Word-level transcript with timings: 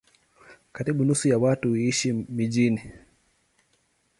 Karibu 0.71 1.03
nusu 1.05 1.27
ya 1.29 1.37
watu 1.37 1.69
huishi 1.69 2.13
mijini. 2.13 2.81